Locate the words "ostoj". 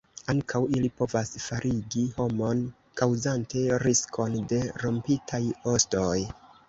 5.75-6.17